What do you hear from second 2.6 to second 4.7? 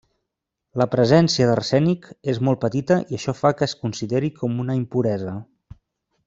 petita i això fa que es consideri com